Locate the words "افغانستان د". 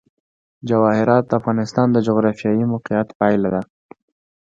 1.39-1.97